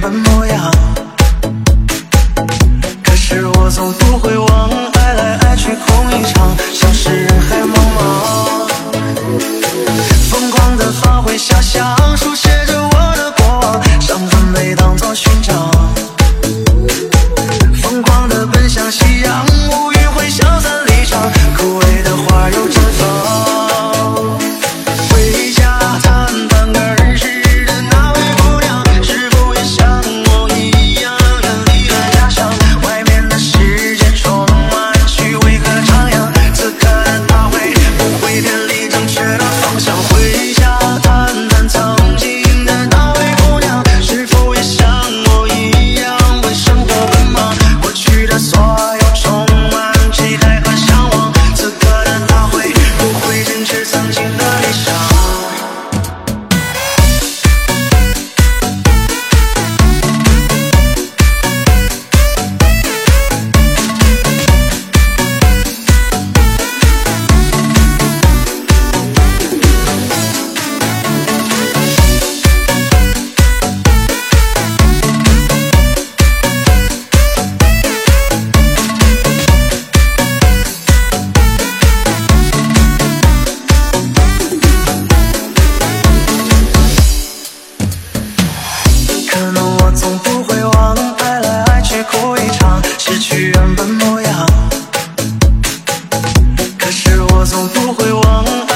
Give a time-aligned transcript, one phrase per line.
[0.00, 0.70] 本模样。
[3.04, 8.19] 可是我总不会忘爱来爱去空一场消失人海茫茫。
[89.90, 94.46] 我总不会忘，爱来爱去哭一场，失去原本模样。
[96.78, 98.69] 可是我总不会忘。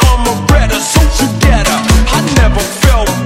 [0.00, 1.78] I'm a better social getter.
[2.16, 3.25] I never felt.